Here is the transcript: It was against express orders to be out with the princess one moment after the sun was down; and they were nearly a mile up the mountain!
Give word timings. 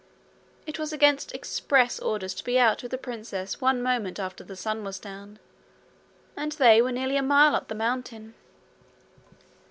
It 0.65 0.79
was 0.79 0.91
against 0.91 1.31
express 1.31 1.99
orders 1.99 2.33
to 2.33 2.43
be 2.43 2.57
out 2.57 2.81
with 2.81 2.89
the 2.89 2.97
princess 2.97 3.61
one 3.61 3.83
moment 3.83 4.19
after 4.19 4.43
the 4.43 4.55
sun 4.55 4.83
was 4.83 4.97
down; 4.97 5.37
and 6.35 6.53
they 6.53 6.81
were 6.81 6.91
nearly 6.91 7.17
a 7.17 7.21
mile 7.21 7.55
up 7.55 7.67
the 7.67 7.75
mountain! 7.75 8.33